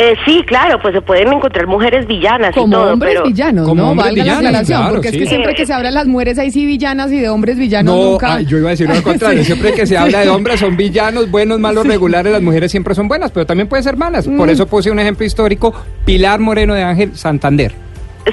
Eh, 0.00 0.14
sí, 0.24 0.44
claro, 0.46 0.78
pues 0.80 0.94
se 0.94 1.00
pueden 1.02 1.32
encontrar 1.32 1.66
mujeres 1.66 2.06
villanas 2.06 2.52
y 2.56 2.60
Como 2.60 2.76
todo, 2.76 2.92
hombres 2.92 3.14
pero 3.14 3.24
villanos, 3.26 3.66
Como 3.68 3.82
¿no? 3.82 3.90
hombres 3.90 4.06
Valga 4.06 4.22
villanos, 4.22 4.42
la 4.42 4.48
aclaración, 4.50 4.78
claro, 4.78 4.94
porque 4.94 5.08
es 5.08 5.14
sí. 5.14 5.20
que 5.20 5.26
siempre 5.26 5.54
que 5.56 5.66
se 5.66 5.72
habla 5.72 5.88
de 5.88 5.94
las 5.94 6.06
mujeres 6.06 6.38
ahí 6.38 6.50
sí 6.52 6.66
villanas 6.66 7.10
y 7.10 7.18
de 7.18 7.28
hombres 7.28 7.56
villanos 7.58 7.94
No, 7.96 8.10
nunca. 8.12 8.34
ay, 8.34 8.46
yo 8.46 8.58
iba 8.58 8.68
a 8.68 8.70
decir 8.70 8.88
lo 8.88 9.02
contrario. 9.02 9.42
Siempre 9.44 9.72
que 9.72 9.86
se 9.86 9.98
habla 9.98 10.20
de 10.20 10.28
hombres 10.28 10.60
son 10.60 10.76
villanos, 10.76 11.28
buenos, 11.30 11.58
malos, 11.58 11.84
regulares. 11.86 12.32
Las 12.32 12.42
mujeres 12.42 12.70
siempre 12.70 12.94
son 12.94 13.08
buenas, 13.08 13.32
pero 13.32 13.44
también 13.44 13.66
pueden 13.68 13.82
ser 13.82 13.96
malas. 13.96 14.28
Mm. 14.28 14.36
Por 14.36 14.48
eso 14.50 14.66
puse 14.68 14.88
un 14.90 15.00
ejemplo 15.00 15.26
histórico: 15.26 15.74
Pilar 16.04 16.38
Moreno 16.38 16.74
de 16.74 16.82
Ángel, 16.84 17.16
Santander. 17.16 17.72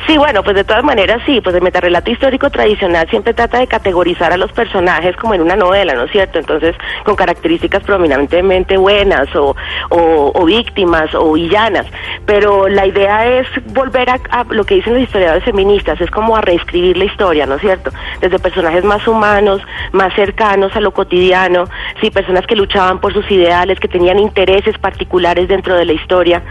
Sí, 0.07 0.17
bueno, 0.17 0.43
pues 0.43 0.55
de 0.55 0.63
todas 0.63 0.83
maneras 0.83 1.21
sí, 1.25 1.39
pues 1.41 1.55
el 1.55 1.61
metarrelato 1.61 2.11
histórico 2.11 2.49
tradicional 2.49 3.07
siempre 3.09 3.33
trata 3.33 3.59
de 3.59 3.67
categorizar 3.67 4.33
a 4.33 4.37
los 4.37 4.51
personajes 4.51 5.15
como 5.15 5.33
en 5.33 5.41
una 5.41 5.55
novela, 5.55 5.93
¿no 5.93 6.03
es 6.03 6.11
cierto? 6.11 6.39
Entonces, 6.39 6.75
con 7.03 7.15
características 7.15 7.83
prominentemente 7.83 8.77
buenas 8.77 9.33
o, 9.35 9.55
o, 9.89 10.45
víctimas 10.45 11.13
o 11.15 11.33
villanas. 11.33 11.87
Pero 12.25 12.67
la 12.67 12.85
idea 12.85 13.25
es 13.39 13.47
volver 13.73 14.09
a, 14.09 14.19
a 14.31 14.43
lo 14.49 14.65
que 14.65 14.75
dicen 14.75 14.93
los 14.95 15.03
historiadores 15.03 15.43
feministas, 15.43 15.99
es 16.01 16.11
como 16.11 16.35
a 16.35 16.41
reescribir 16.41 16.97
la 16.97 17.05
historia, 17.05 17.45
¿no 17.45 17.55
es 17.55 17.61
cierto? 17.61 17.91
Desde 18.19 18.37
personajes 18.37 18.83
más 18.83 19.07
humanos, 19.07 19.61
más 19.93 20.13
cercanos 20.13 20.75
a 20.75 20.81
lo 20.81 20.91
cotidiano, 20.91 21.65
sí, 22.01 22.11
personas 22.11 22.45
que 22.47 22.55
luchaban 22.55 22.99
por 22.99 23.13
sus 23.13 23.29
ideales, 23.31 23.79
que 23.79 23.87
tenían 23.87 24.19
intereses 24.19 24.77
particulares 24.77 25.47
dentro 25.47 25.75
de 25.75 25.85
la 25.85 25.93
historia. 25.93 26.43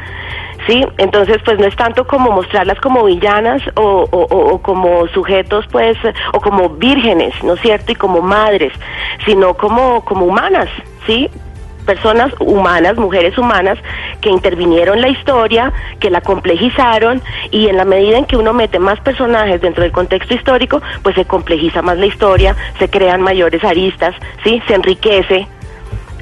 Sí, 0.66 0.82
entonces 0.96 1.38
pues 1.44 1.58
no 1.58 1.66
es 1.66 1.76
tanto 1.76 2.06
como 2.06 2.30
mostrarlas 2.30 2.80
como 2.80 3.04
villanas 3.04 3.62
o, 3.74 4.60
como 4.62 5.06
sujetos 5.08 5.66
pues 5.70 5.98
o 6.32 6.40
como 6.40 6.70
vírgenes, 6.70 7.34
¿no 7.42 7.54
es 7.54 7.60
cierto? 7.60 7.92
Y 7.92 7.94
como 7.94 8.22
madres, 8.22 8.72
sino 9.26 9.54
como 9.54 10.04
como 10.04 10.24
humanas, 10.24 10.68
¿sí? 11.06 11.28
Personas 11.84 12.32
humanas, 12.40 12.96
mujeres 12.96 13.36
humanas 13.36 13.78
que 14.22 14.30
intervinieron 14.30 15.02
la 15.02 15.08
historia, 15.08 15.70
que 16.00 16.08
la 16.08 16.22
complejizaron 16.22 17.20
y 17.50 17.68
en 17.68 17.76
la 17.76 17.84
medida 17.84 18.16
en 18.16 18.24
que 18.24 18.38
uno 18.38 18.54
mete 18.54 18.78
más 18.78 18.98
personajes 19.00 19.60
dentro 19.60 19.82
del 19.82 19.92
contexto 19.92 20.32
histórico, 20.32 20.80
pues 21.02 21.14
se 21.14 21.26
complejiza 21.26 21.82
más 21.82 21.98
la 21.98 22.06
historia, 22.06 22.56
se 22.78 22.88
crean 22.88 23.20
mayores 23.20 23.62
aristas, 23.64 24.14
¿sí? 24.42 24.62
Se 24.66 24.74
enriquece 24.74 25.46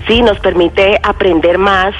sí, 0.07 0.23
nos 0.23 0.39
permite 0.41 0.99
aprender 1.03 1.59
más 1.59 1.95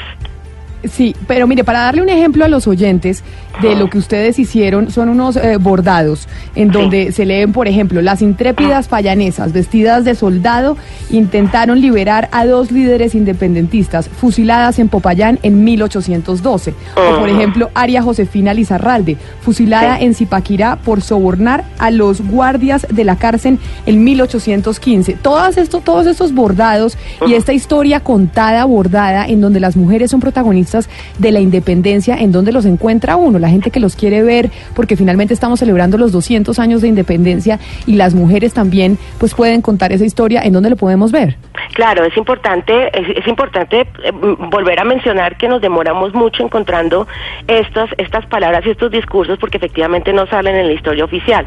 Sí, 0.85 1.15
pero 1.29 1.47
mire, 1.47 1.63
para 1.63 1.81
darle 1.81 2.03
un 2.03 2.09
ejemplo 2.09 2.45
a 2.45 2.49
los 2.49 2.67
oyentes 2.67 3.23
de 3.61 3.77
lo 3.77 3.89
que 3.89 3.99
ustedes 3.99 4.39
hicieron, 4.39 4.91
son 4.91 5.09
unos 5.09 5.37
eh, 5.37 5.57
bordados 5.59 6.27
en 6.57 6.71
donde 6.71 7.13
se 7.13 7.25
leen, 7.25 7.53
por 7.53 7.69
ejemplo, 7.69 8.03
las 8.03 8.21
intrépidas 8.21 8.89
payanesas 8.89 9.53
vestidas 9.53 10.05
de 10.05 10.15
soldado 10.15 10.77
intentaron 11.11 11.81
liberar 11.81 12.29
a 12.33 12.47
dos 12.47 12.73
líderes 12.73 13.15
independentistas 13.15 14.09
fusiladas 14.09 14.79
en 14.79 14.89
Popayán 14.89 15.39
en 15.43 15.63
1812. 15.63 16.75
O, 16.97 17.21
por 17.21 17.29
ejemplo, 17.29 17.71
Aria 17.75 18.03
Josefina 18.03 18.55
Lizarralde, 18.55 19.17
fusilada 19.43 20.01
en 20.01 20.15
Zipaquirá 20.15 20.77
por 20.77 21.01
sobornar 21.03 21.65
a 21.79 21.91
los 21.91 22.21
guardias 22.21 22.87
de 22.91 23.05
la 23.05 23.17
cárcel 23.17 23.59
en 23.87 24.03
1815. 24.03 25.19
Todos 25.23 25.59
estos, 25.59 25.85
todos 25.85 26.07
estos 26.07 26.35
bordados 26.35 26.97
y 27.27 27.35
esta 27.35 27.53
historia 27.53 28.01
contada, 28.01 28.65
bordada, 28.65 29.27
en 29.27 29.41
donde 29.41 29.61
las 29.61 29.77
mujeres 29.77 30.11
son 30.11 30.21
protagonistas 30.21 30.72
de 31.19 31.33
la 31.33 31.41
independencia, 31.41 32.17
¿en 32.17 32.33
dónde 32.33 32.53
los 32.53 32.65
encuentra 32.65 33.17
uno? 33.17 33.39
La 33.39 33.49
gente 33.49 33.71
que 33.71 33.81
los 33.81 33.97
quiere 33.97 34.23
ver, 34.23 34.51
porque 34.75 34.97
finalmente 34.97 35.35
estamos 35.35 35.61
celebrando 35.61 35.99
los 35.99 36.13
200 36.13 36.59
años 36.59 36.83
de 36.83 36.89
independencia 36.89 37.59
y 37.87 37.97
las 37.97 38.15
mujeres 38.15 38.53
también 38.53 38.99
pues 39.19 39.35
pueden 39.35 39.63
contar 39.63 39.93
esa 39.93 40.05
historia, 40.05 40.43
¿en 40.43 40.53
dónde 40.53 40.71
lo 40.71 40.77
podemos 40.77 41.13
ver? 41.13 41.37
Claro, 41.75 42.05
es 42.05 42.17
importante, 42.17 42.91
es, 42.93 43.27
importante 43.27 43.81
eh, 43.81 44.11
volver 44.13 44.79
a 44.81 44.85
mencionar 44.85 45.37
que 45.37 45.49
nos 45.49 45.61
demoramos 45.61 46.13
mucho 46.13 46.43
encontrando 46.43 47.07
estas, 47.47 47.91
estas 47.97 48.27
palabras 48.27 48.65
y 48.67 48.71
estos 48.71 48.91
discursos 48.91 49.39
porque 49.39 49.57
efectivamente 49.57 50.13
no 50.13 50.27
salen 50.27 50.57
en 50.57 50.67
la 50.67 50.73
historia 50.73 51.05
oficial. 51.05 51.47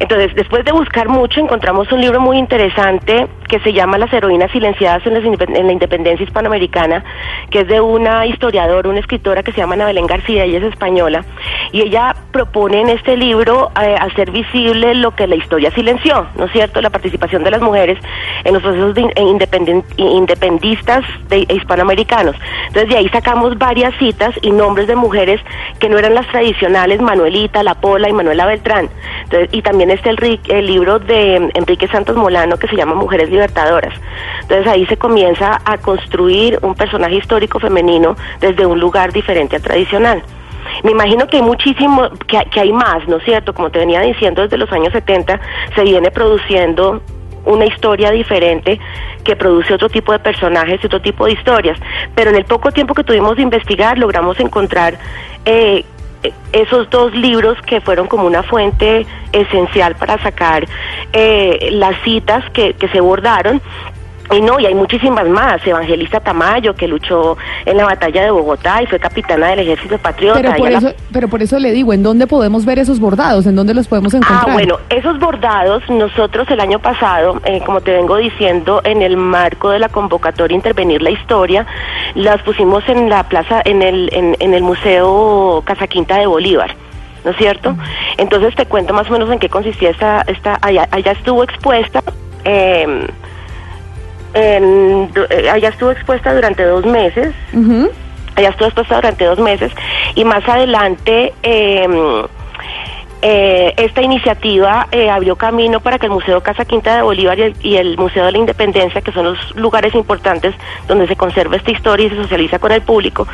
Entonces, 0.00 0.34
después 0.34 0.64
de 0.64 0.72
buscar 0.72 1.08
mucho, 1.08 1.40
encontramos 1.40 1.90
un 1.92 2.00
libro 2.00 2.20
muy 2.20 2.38
interesante 2.38 3.28
que 3.48 3.60
se 3.60 3.72
llama 3.72 3.98
Las 3.98 4.12
heroínas 4.12 4.50
silenciadas 4.50 5.06
en, 5.06 5.14
la 5.66 5.72
independencia 5.72 6.24
hispanoamericana, 6.24 7.04
que 7.50 7.60
es 7.60 7.68
de 7.68 7.80
una 7.80 8.26
historiadora, 8.52 8.90
una 8.90 9.00
escritora 9.00 9.42
que 9.42 9.52
se 9.52 9.58
llama 9.58 9.74
Ana 9.74 9.86
Belén 9.86 10.06
García, 10.06 10.44
ella 10.44 10.58
es 10.58 10.64
española, 10.64 11.24
y 11.72 11.80
ella 11.80 12.14
propone 12.32 12.82
en 12.82 12.90
este 12.90 13.16
libro 13.16 13.70
eh, 13.80 13.96
hacer 13.98 14.30
visible 14.30 14.94
lo 14.94 15.12
que 15.16 15.26
la 15.26 15.36
historia 15.36 15.70
silenció, 15.70 16.26
¿no 16.36 16.44
es 16.44 16.52
cierto?, 16.52 16.82
la 16.82 16.90
participación 16.90 17.44
de 17.44 17.50
las 17.50 17.62
mujeres 17.62 17.98
en 18.44 18.52
los 18.52 18.62
procesos 18.62 18.94
de, 18.94 19.10
independistas 19.96 21.02
de, 21.28 21.46
hispanoamericanos. 21.48 22.36
Entonces 22.66 22.90
de 22.90 22.96
ahí 22.98 23.08
sacamos 23.08 23.56
varias 23.56 23.94
citas 23.98 24.34
y 24.42 24.50
nombres 24.50 24.86
de 24.86 24.96
mujeres 24.96 25.40
que 25.78 25.88
no 25.88 25.98
eran 25.98 26.14
las 26.14 26.26
tradicionales, 26.28 27.00
Manuelita, 27.00 27.62
La 27.62 27.74
Pola 27.74 28.08
y 28.10 28.12
Manuela 28.12 28.44
Beltrán. 28.44 28.90
Entonces, 29.24 29.48
y 29.52 29.62
también 29.62 29.90
está 29.90 30.10
el, 30.10 30.40
el 30.48 30.66
libro 30.66 30.98
de 30.98 31.36
Enrique 31.54 31.88
Santos 31.88 32.16
Molano 32.16 32.58
que 32.58 32.68
se 32.68 32.76
llama 32.76 32.94
Mujeres 32.94 33.30
Libertadoras. 33.30 33.94
Entonces 34.42 34.66
ahí 34.66 34.84
se 34.86 34.98
comienza 34.98 35.60
a 35.64 35.78
construir 35.78 36.58
un 36.60 36.74
personaje 36.74 37.14
histórico 37.14 37.58
femenino 37.58 38.16
desde 38.42 38.66
un 38.66 38.78
lugar 38.78 39.12
diferente 39.12 39.56
al 39.56 39.62
tradicional. 39.62 40.22
Me 40.82 40.90
imagino 40.90 41.26
que 41.26 41.38
hay 41.38 41.42
muchísimo, 41.42 42.10
que, 42.26 42.60
hay 42.60 42.72
más, 42.72 43.06
¿no 43.08 43.16
es 43.16 43.24
cierto? 43.24 43.54
Como 43.54 43.70
te 43.70 43.78
venía 43.78 44.00
diciendo, 44.00 44.42
desde 44.42 44.58
los 44.58 44.70
años 44.72 44.92
70 44.92 45.40
se 45.74 45.82
viene 45.82 46.10
produciendo 46.10 47.00
una 47.44 47.64
historia 47.64 48.10
diferente 48.10 48.78
que 49.24 49.34
produce 49.34 49.74
otro 49.74 49.88
tipo 49.88 50.12
de 50.12 50.18
personajes 50.18 50.80
y 50.82 50.86
otro 50.86 51.00
tipo 51.00 51.26
de 51.26 51.32
historias. 51.32 51.78
Pero 52.14 52.30
en 52.30 52.36
el 52.36 52.44
poco 52.44 52.70
tiempo 52.72 52.94
que 52.94 53.04
tuvimos 53.04 53.36
de 53.36 53.42
investigar 53.42 53.98
logramos 53.98 54.38
encontrar 54.40 54.98
eh, 55.44 55.84
esos 56.52 56.88
dos 56.90 57.12
libros 57.14 57.60
que 57.62 57.80
fueron 57.80 58.06
como 58.06 58.26
una 58.26 58.44
fuente 58.44 59.06
esencial 59.32 59.96
para 59.96 60.18
sacar 60.22 60.66
eh, 61.12 61.70
las 61.72 62.00
citas 62.02 62.48
que 62.50 62.88
se 62.92 63.00
bordaron 63.00 63.60
y 64.30 64.40
no, 64.40 64.58
y 64.60 64.66
hay 64.66 64.74
muchísimas 64.74 65.28
más. 65.28 65.66
Evangelista 65.66 66.20
Tamayo, 66.20 66.74
que 66.74 66.88
luchó 66.88 67.36
en 67.64 67.76
la 67.76 67.84
batalla 67.84 68.22
de 68.22 68.30
Bogotá 68.30 68.82
y 68.82 68.86
fue 68.86 68.98
capitana 68.98 69.48
del 69.48 69.60
ejército 69.60 69.98
patriota. 69.98 70.40
Pero 70.40 70.56
por, 70.56 70.70
eso, 70.70 70.94
pero 71.12 71.28
por 71.28 71.42
eso 71.42 71.58
le 71.58 71.72
digo, 71.72 71.92
¿en 71.92 72.02
dónde 72.02 72.26
podemos 72.26 72.64
ver 72.64 72.78
esos 72.78 73.00
bordados? 73.00 73.46
¿En 73.46 73.56
dónde 73.56 73.74
los 73.74 73.88
podemos 73.88 74.14
encontrar? 74.14 74.44
Ah, 74.48 74.52
bueno, 74.52 74.78
esos 74.88 75.18
bordados, 75.18 75.82
nosotros 75.90 76.48
el 76.50 76.60
año 76.60 76.78
pasado, 76.78 77.40
eh, 77.44 77.60
como 77.64 77.80
te 77.80 77.92
vengo 77.92 78.16
diciendo, 78.16 78.80
en 78.84 79.02
el 79.02 79.16
marco 79.16 79.70
de 79.70 79.78
la 79.78 79.88
convocatoria 79.88 80.54
Intervenir 80.54 81.02
la 81.02 81.10
Historia, 81.10 81.66
las 82.14 82.40
pusimos 82.42 82.88
en 82.88 83.08
la 83.08 83.24
plaza, 83.24 83.60
en 83.64 83.82
el, 83.82 84.10
en, 84.12 84.54
el 84.54 84.62
Museo 84.62 85.62
Casa 85.64 85.86
Quinta 85.86 86.18
de 86.18 86.26
Bolívar. 86.26 86.74
¿no 87.24 87.30
es 87.30 87.36
cierto? 87.36 87.76
Entonces 88.16 88.52
te 88.56 88.66
cuento 88.66 88.92
más 88.92 89.08
o 89.08 89.12
menos 89.12 89.30
en 89.30 89.38
qué 89.38 89.48
consistía 89.48 89.90
esta, 89.90 90.22
esta 90.22 90.58
allá, 90.60 90.88
allá 90.90 91.12
estuvo 91.12 91.44
expuesta 91.44 92.02
eh, 92.44 93.06
en, 94.34 95.10
eh, 95.30 95.50
allá 95.50 95.68
estuvo 95.68 95.90
expuesta 95.90 96.34
durante 96.34 96.64
dos 96.64 96.84
meses. 96.86 97.34
Allá 98.34 98.48
estuvo 98.48 98.66
expuesta 98.66 98.96
durante 98.96 99.24
dos 99.24 99.38
meses. 99.38 99.72
Y 100.14 100.24
más 100.24 100.46
adelante 100.48 101.32
em, 101.42 102.24
eh, 103.20 103.74
esta 103.76 104.02
iniciativa 104.02 104.88
eh, 104.90 105.10
abrió 105.10 105.36
camino 105.36 105.80
para 105.80 105.98
que 105.98 106.06
el 106.06 106.12
Museo 106.12 106.42
Casa 106.42 106.64
Quinta 106.64 106.96
de 106.96 107.02
Bolívar 107.02 107.38
y 107.60 107.76
el, 107.76 107.96
Museo 107.98 108.24
de 108.26 108.32
la 108.32 108.38
Independencia, 108.38 109.00
que 109.00 109.12
son 109.12 109.24
los 109.24 109.54
lugares 109.54 109.94
importantes 109.94 110.54
donde 110.88 111.06
se 111.06 111.16
conserva 111.16 111.56
esta 111.56 111.70
historia 111.70 112.06
y 112.06 112.10
se 112.10 112.16
socializa 112.16 112.58
con 112.58 112.72
el 112.72 112.82
público, 112.82 113.28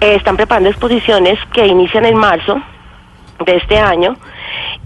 están 0.00 0.36
preparando 0.36 0.68
exposiciones 0.68 1.38
que 1.52 1.66
inician 1.66 2.04
en 2.04 2.16
marzo 2.16 2.60
de 3.44 3.56
este 3.56 3.78
año 3.78 4.16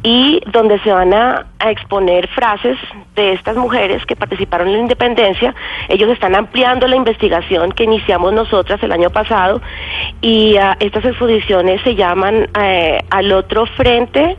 y 0.04 0.40
donde 0.52 0.78
se 0.80 0.92
van 0.92 1.12
a, 1.12 1.46
exponer 1.66 2.28
frases 2.28 2.76
de 3.16 3.32
estas 3.32 3.56
mujeres 3.56 4.04
que 4.04 4.14
participaron 4.14 4.68
en 4.68 4.74
la 4.74 4.80
independencia. 4.80 5.54
Ellos 5.88 6.10
están 6.10 6.34
ampliando 6.34 6.86
la 6.86 6.94
investigación 6.94 7.72
que 7.72 7.84
iniciamos 7.84 8.34
nosotras 8.34 8.82
el 8.82 8.92
año 8.92 9.08
pasado 9.08 9.62
y 10.20 10.58
ah, 10.58 10.76
estas 10.78 11.06
exposiciones 11.06 11.80
se 11.80 11.94
llaman 11.94 12.50
eh, 12.60 12.98
Al 13.08 13.32
otro 13.32 13.64
frente 13.64 14.36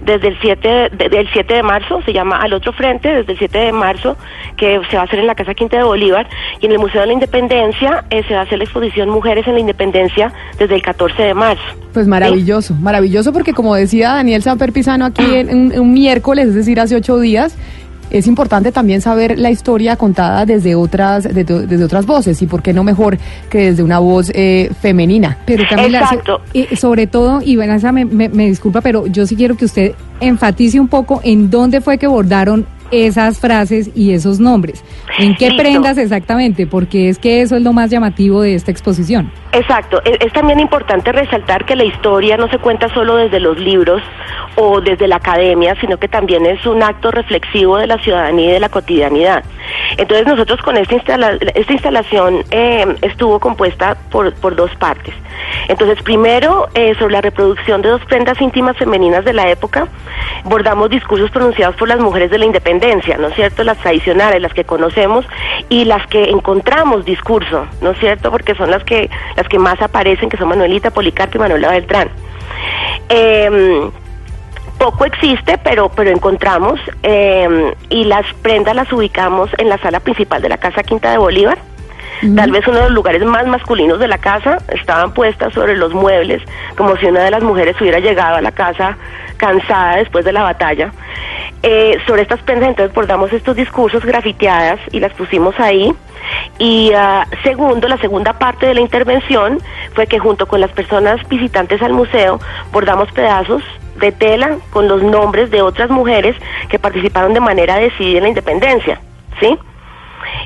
desde 0.00 0.28
el 0.28 0.38
7 0.40 0.90
del 1.10 1.28
7 1.32 1.54
de 1.54 1.62
marzo, 1.62 2.00
se 2.02 2.12
llama 2.12 2.36
Al 2.40 2.52
Otro 2.52 2.72
Frente, 2.72 3.08
desde 3.08 3.32
el 3.32 3.38
7 3.38 3.58
de 3.58 3.72
marzo, 3.72 4.16
que 4.56 4.80
se 4.90 4.96
va 4.96 5.02
a 5.02 5.04
hacer 5.06 5.18
en 5.18 5.26
la 5.26 5.34
Casa 5.34 5.54
Quinta 5.54 5.76
de 5.76 5.82
Bolívar, 5.82 6.28
y 6.60 6.66
en 6.66 6.72
el 6.72 6.78
Museo 6.78 7.00
de 7.00 7.08
la 7.08 7.12
Independencia 7.12 8.04
eh, 8.10 8.22
se 8.26 8.34
va 8.34 8.40
a 8.40 8.42
hacer 8.44 8.58
la 8.58 8.64
exposición 8.64 9.08
Mujeres 9.08 9.46
en 9.46 9.54
la 9.54 9.60
Independencia 9.60 10.32
desde 10.58 10.74
el 10.74 10.82
14 10.82 11.22
de 11.22 11.34
marzo. 11.34 11.62
Pues 11.92 12.06
maravilloso, 12.06 12.74
maravilloso 12.74 13.32
porque 13.32 13.52
como 13.52 13.74
decía 13.74 14.12
Daniel 14.12 14.42
Samper 14.42 14.72
Pisano 14.72 15.06
aquí 15.06 15.24
en 15.34 15.78
un 15.78 15.92
miércoles, 15.92 16.48
es 16.48 16.54
decir, 16.54 16.80
hace 16.80 16.96
ocho 16.96 17.18
días, 17.18 17.56
es 18.10 18.26
importante 18.26 18.72
también 18.72 19.00
saber 19.00 19.38
la 19.38 19.50
historia 19.50 19.96
contada 19.96 20.46
desde 20.46 20.74
otras 20.74 21.24
desde, 21.24 21.84
otras 21.84 22.06
voces 22.06 22.40
y 22.42 22.46
por 22.46 22.62
qué 22.62 22.72
no 22.72 22.84
mejor 22.84 23.18
que 23.50 23.70
desde 23.70 23.82
una 23.82 23.98
voz 23.98 24.30
eh, 24.34 24.70
femenina. 24.80 25.38
Pero 25.46 25.64
Camila, 25.68 26.08
sobre 26.76 27.06
todo, 27.06 27.40
y 27.42 27.56
Vanessa 27.56 27.92
me, 27.92 28.04
me, 28.04 28.28
me 28.28 28.46
disculpa, 28.46 28.80
pero 28.80 29.06
yo 29.06 29.26
sí 29.26 29.36
quiero 29.36 29.56
que 29.56 29.64
usted 29.64 29.94
enfatice 30.20 30.80
un 30.80 30.88
poco 30.88 31.20
en 31.22 31.50
dónde 31.50 31.80
fue 31.80 31.98
que 31.98 32.06
bordaron 32.06 32.66
esas 32.90 33.38
frases 33.38 33.90
y 33.94 34.12
esos 34.12 34.40
nombres. 34.40 34.84
¿En 35.18 35.34
qué 35.34 35.52
prendas 35.56 35.98
exactamente? 35.98 36.66
Porque 36.66 37.08
es 37.08 37.18
que 37.18 37.42
eso 37.42 37.56
es 37.56 37.62
lo 37.62 37.72
más 37.72 37.90
llamativo 37.90 38.42
de 38.42 38.54
esta 38.54 38.70
exposición. 38.70 39.30
Exacto. 39.52 40.00
Es, 40.04 40.18
es, 40.20 40.32
también 40.32 40.60
importante 40.60 41.10
resaltar 41.12 41.64
que 41.64 41.74
la 41.76 41.84
historia 41.84 42.36
no 42.36 42.48
se 42.48 42.58
cuenta 42.58 42.88
solo 42.92 43.16
desde 43.16 43.40
los 43.40 43.58
libros 43.58 44.02
o 44.56 44.80
desde 44.80 45.06
la 45.06 45.16
academia, 45.16 45.74
sino 45.80 45.98
que 45.98 46.08
también 46.08 46.44
es 46.46 46.64
un 46.66 46.82
acto 46.82 47.10
reflexivo 47.10 47.78
de 47.78 47.86
la 47.86 47.98
ciudadanía 47.98 48.50
y 48.50 48.52
de 48.52 48.60
la 48.60 48.68
cotidianidad. 48.68 49.44
Entonces 49.96 50.26
nosotros 50.26 50.60
con 50.62 50.76
esta, 50.76 50.96
esta 50.96 51.72
instalación 51.72 52.44
eh, 52.50 52.86
estuvo 53.02 53.38
compuesta 53.38 53.96
por, 54.10 54.34
por, 54.34 54.56
dos 54.56 54.74
partes. 54.76 55.14
Entonces 55.68 56.02
primero 56.02 56.68
eh, 56.74 56.94
sobre 56.98 57.14
la 57.14 57.20
reproducción 57.20 57.82
de 57.82 57.88
dos 57.88 58.04
prendas 58.06 58.40
íntimas 58.40 58.76
femeninas 58.76 59.24
de 59.24 59.32
la 59.32 59.48
época, 59.48 59.88
bordamos 60.44 60.90
discursos 60.90 61.30
pronunciados 61.30 61.76
por 61.76 61.88
las 61.88 62.00
mujeres 62.00 62.30
de 62.30 62.38
la 62.38 62.46
independencia, 62.46 62.77
¿no 63.18 63.28
es 63.28 63.34
cierto? 63.34 63.64
Las 63.64 63.78
tradicionales, 63.78 64.40
las 64.40 64.54
que 64.54 64.64
conocemos 64.64 65.26
y 65.68 65.84
las 65.84 66.06
que 66.06 66.24
encontramos 66.30 67.04
discurso, 67.04 67.66
¿no 67.80 67.90
es 67.90 67.98
cierto? 67.98 68.30
Porque 68.30 68.54
son 68.54 68.70
las 68.70 68.84
que, 68.84 69.10
las 69.36 69.48
que 69.48 69.58
más 69.58 69.80
aparecen, 69.82 70.28
que 70.28 70.36
son 70.36 70.48
Manuelita 70.48 70.90
Policarpo 70.90 71.36
y 71.36 71.40
Manuela 71.40 71.70
Beltrán. 71.70 72.08
Eh, 73.08 73.90
poco 74.78 75.04
existe, 75.04 75.58
pero, 75.58 75.90
pero 75.90 76.10
encontramos 76.10 76.80
em, 77.02 77.72
y 77.90 78.04
las 78.04 78.24
prendas 78.42 78.74
las 78.74 78.90
ubicamos 78.92 79.50
en 79.58 79.68
la 79.68 79.78
sala 79.78 80.00
principal 80.00 80.40
de 80.40 80.48
la 80.48 80.58
Casa 80.58 80.82
Quinta 80.82 81.10
de 81.10 81.18
Bolívar. 81.18 81.58
Tal 82.34 82.50
vez 82.50 82.66
uno 82.66 82.78
de 82.78 82.84
los 82.84 82.92
lugares 82.92 83.24
más 83.24 83.46
masculinos 83.46 84.00
de 84.00 84.08
la 84.08 84.18
casa 84.18 84.58
estaban 84.68 85.14
puestas 85.14 85.54
sobre 85.54 85.76
los 85.76 85.94
muebles, 85.94 86.42
como 86.76 86.96
si 86.96 87.06
una 87.06 87.20
de 87.20 87.30
las 87.30 87.44
mujeres 87.44 87.80
hubiera 87.80 88.00
llegado 88.00 88.36
a 88.36 88.40
la 88.40 88.50
casa 88.50 88.96
cansada 89.36 89.96
después 89.98 90.24
de 90.24 90.32
la 90.32 90.42
batalla. 90.42 90.90
Eh, 91.62 91.98
sobre 92.06 92.22
estas 92.22 92.40
prendas 92.42 92.68
entonces 92.68 92.94
bordamos 92.94 93.32
estos 93.32 93.56
discursos 93.56 94.04
grafiteadas 94.04 94.78
y 94.92 95.00
las 95.00 95.12
pusimos 95.14 95.58
ahí. 95.58 95.92
Y 96.58 96.92
ah, 96.94 97.26
segundo, 97.42 97.88
la 97.88 97.98
segunda 97.98 98.38
parte 98.38 98.66
de 98.66 98.74
la 98.74 98.80
intervención 98.80 99.58
fue 99.94 100.06
que 100.06 100.18
junto 100.18 100.46
con 100.46 100.60
las 100.60 100.70
personas 100.70 101.26
visitantes 101.28 101.82
al 101.82 101.92
museo 101.92 102.38
bordamos 102.72 103.10
pedazos 103.12 103.62
de 103.98 104.12
tela 104.12 104.58
con 104.70 104.86
los 104.88 105.02
nombres 105.02 105.50
de 105.50 105.62
otras 105.62 105.90
mujeres 105.90 106.36
que 106.68 106.78
participaron 106.78 107.34
de 107.34 107.40
manera 107.40 107.76
decidida 107.76 108.18
en 108.18 108.22
la 108.24 108.28
independencia, 108.28 109.00
¿sí? 109.40 109.58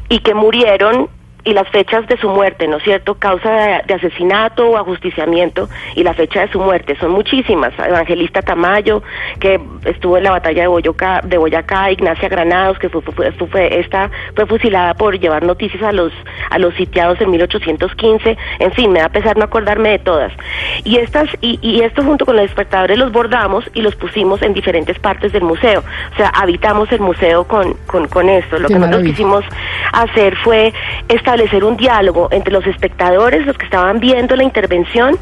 Y 0.09 0.21
que 0.21 0.33
murieron 0.33 1.09
y 1.45 1.53
las 1.53 1.69
fechas 1.71 2.07
de 2.07 2.17
su 2.19 2.29
muerte, 2.29 2.69
¿no 2.69 2.77
es 2.77 2.85
cierto? 2.85 3.15
Causa 3.15 3.83
de, 3.87 3.95
asesinato 3.95 4.71
o 4.71 4.77
ajusticiamiento 4.77 5.69
y 5.95 6.05
la 6.05 6.15
fecha 6.15 6.43
de 6.43 6.53
su 6.53 6.61
muerte. 6.61 6.97
Son 6.99 7.11
muchísimas. 7.11 7.73
Evangelista 7.79 8.43
Tamayo, 8.43 9.03
que 9.41 9.61
estuvo 9.85 10.19
en 10.19 10.25
la 10.25 10.31
batalla 10.31 10.63
de 10.63 10.69
Boyacá, 10.69 11.21
de 11.25 11.39
Boyacá 11.39 11.91
Ignacia 11.91 12.29
Granados, 12.29 12.79
que 12.79 12.89
fue, 12.89 13.03
fue, 13.03 13.81
esta, 13.81 14.11
fue 14.35 14.47
fusilada 14.47 14.95
por 14.95 15.19
llevar 15.19 15.43
noticias 15.43 15.83
a 15.83 15.93
los, 15.93 16.13
a 16.51 16.59
los 16.59 16.75
sitiados 16.75 17.21
en 17.21 17.31
1815. 17.31 18.37
En 18.61 18.73
fin, 18.73 18.93
me 18.93 19.01
da 19.01 19.09
pesar 19.09 19.37
no 19.37 19.45
acordarme 19.45 19.91
de 19.91 19.99
todas. 19.99 20.33
Y, 20.85 20.99
estas, 20.99 21.29
y, 21.41 21.59
y 21.61 21.83
esto 21.83 22.05
junto 22.05 22.25
con 22.25 22.37
los 22.37 22.45
despertadores 22.45 22.99
los 22.99 23.11
bordamos 23.11 23.65
y 23.75 23.83
los 23.83 23.97
pusimos 23.97 24.43
en 24.43 24.55
diferentes 24.55 24.99
partes 24.99 25.33
del 25.33 25.43
museo. 25.43 25.83
O 26.13 26.17
sea, 26.17 26.29
habitamos 26.29 26.91
el 26.93 27.01
museo 27.01 27.45
con, 27.45 27.75
con, 27.87 28.07
con 28.07 28.29
esto. 28.29 28.59
Lo 28.59 28.69
que 28.69 28.79
nosotros 28.79 29.03
quisimos 29.03 29.45
hacer 29.93 30.37
fue 30.37 30.73
esta 31.09 31.32
establecer 31.33 31.65
un 31.65 31.77
diálogo 31.79 32.29
entre 32.31 32.53
los 32.53 32.67
espectadores, 32.67 33.47
los 33.47 33.57
que 33.57 33.65
estaban 33.65 34.01
viendo 34.01 34.37
la 34.37 34.43
intervención, 34.43 35.17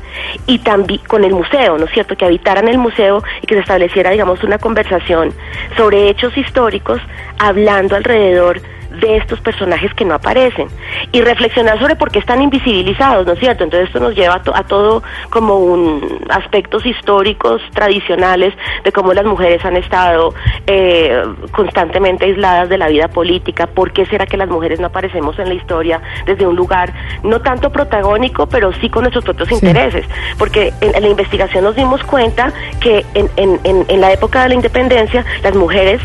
y 0.46 0.58
también 0.58 1.00
con 1.06 1.22
el 1.22 1.32
museo, 1.32 1.78
¿no 1.78 1.84
es 1.84 1.92
cierto? 1.92 2.16
Que 2.16 2.24
habitaran 2.24 2.66
el 2.66 2.78
museo 2.78 3.22
y 3.42 3.46
que 3.46 3.54
se 3.54 3.60
estableciera, 3.60 4.10
digamos, 4.10 4.42
una 4.42 4.58
conversación 4.58 5.32
sobre 5.76 6.08
hechos 6.08 6.36
históricos, 6.36 7.00
hablando 7.38 7.94
alrededor 7.94 8.60
de 8.90 9.16
estos 9.16 9.40
personajes 9.40 9.92
que 9.94 10.04
no 10.04 10.14
aparecen. 10.14 10.68
Y 11.12 11.22
reflexionar 11.22 11.78
sobre 11.78 11.96
por 11.96 12.10
qué 12.10 12.18
están 12.18 12.42
invisibilizados, 12.42 13.26
¿no 13.26 13.32
es 13.32 13.38
cierto? 13.38 13.64
Entonces 13.64 13.88
esto 13.88 14.00
nos 14.00 14.14
lleva 14.14 14.42
a, 14.54 14.64
todo 14.64 15.02
como 15.30 15.56
un 15.56 16.20
aspectos 16.28 16.84
históricos 16.84 17.62
tradicionales 17.72 18.54
de 18.84 18.92
cómo 18.92 19.12
las 19.14 19.24
mujeres 19.24 19.64
han 19.64 19.76
estado 19.76 20.34
eh, 20.66 21.22
constantemente 21.52 22.24
aisladas 22.24 22.68
de 22.68 22.78
la 22.78 22.88
vida 22.88 23.08
política, 23.08 23.66
por 23.66 23.92
qué 23.92 24.06
será 24.06 24.26
que 24.26 24.36
las 24.36 24.48
mujeres 24.48 24.80
no 24.80 24.88
aparecemos 24.88 25.38
en 25.38 25.48
la 25.48 25.54
historia 25.54 26.00
desde 26.26 26.46
un 26.46 26.56
lugar 26.56 26.92
no 27.22 27.40
tanto 27.40 27.70
protagónico, 27.70 28.48
pero 28.48 28.72
sí 28.80 28.88
con 28.88 29.02
nuestros 29.02 29.24
propios 29.24 29.52
intereses, 29.52 30.06
porque 30.38 30.72
en, 30.80 31.00
la 31.00 31.08
investigación 31.08 31.64
nos 31.64 31.76
dimos 31.76 32.02
cuenta 32.04 32.52
que 32.80 33.04
en, 33.14 33.30
en, 33.36 33.84
en 33.88 34.00
la 34.00 34.12
época 34.12 34.42
de 34.42 34.50
la 34.50 34.54
independencia 34.54 35.24
las 35.42 35.54
mujeres 35.54 36.00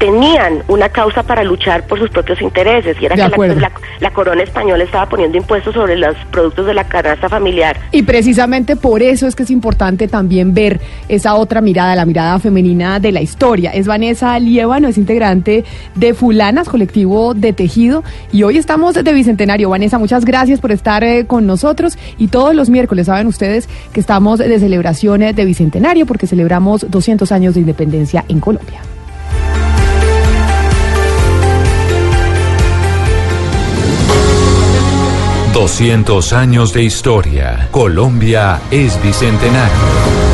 tenían 0.00 0.62
una 0.66 0.88
causa 0.88 1.22
para 1.22 1.44
luchar 1.44 1.86
por 1.86 1.98
sus 1.98 2.08
propios 2.08 2.40
intereses 2.40 2.96
y 3.00 3.04
era 3.04 3.16
que 3.16 3.54
la, 4.00 4.10
corona 4.10 4.42
española 4.42 4.82
estaba 4.82 5.06
poniendo 5.06 5.36
impuestos 5.36 5.74
sobre 5.74 5.94
los 5.94 6.16
productos 6.30 6.64
de 6.66 6.72
la 6.72 6.84
canasta 6.84 7.28
familiar. 7.28 7.78
Y 7.92 8.02
precisamente 8.02 8.76
por 8.76 9.02
eso 9.02 9.26
es 9.26 9.36
que 9.36 9.42
es 9.42 9.50
importante 9.50 10.08
también 10.08 10.54
ver 10.54 10.80
esa 11.08 11.34
otra 11.34 11.60
mirada, 11.60 11.94
la 11.94 12.06
mirada 12.06 12.38
femenina 12.38 12.98
de 12.98 13.12
la 13.12 13.20
historia. 13.20 13.72
Es 13.72 13.86
Vanessa 13.86 14.38
Lievano, 14.38 14.88
es 14.88 14.96
integrante 14.96 15.64
de 15.94 16.14
Fulanas, 16.14 16.70
colectivo 16.70 17.34
de 17.34 17.52
tejido, 17.52 18.02
y 18.32 18.42
hoy 18.42 18.56
estamos 18.56 18.94
de 18.94 19.12
Bicentenario. 19.12 19.68
Vanessa, 19.68 19.98
muchas 19.98 20.24
gracias 20.24 20.60
por 20.60 20.72
estar 20.72 21.04
eh, 21.04 21.26
con 21.26 21.46
nosotros 21.46 21.98
y 22.16 22.28
todos 22.28 22.54
los 22.54 22.70
miércoles 22.70 23.06
saben 23.06 23.26
ustedes 23.26 23.68
que 23.92 24.00
estamos 24.00 24.38
de 24.38 24.58
celebraciones 24.58 25.36
de 25.36 25.44
Bicentenario 25.44 26.06
porque 26.06 26.26
celebramos 26.26 26.90
200 26.90 27.30
años 27.32 27.52
de 27.52 27.60
independencia 27.60 28.24
en 28.28 28.40
Colombia. 28.40 28.80
200 35.60 36.32
años 36.32 36.72
de 36.72 36.84
historia. 36.84 37.68
Colombia 37.70 38.62
es 38.70 38.98
bicentenario. 39.02 40.29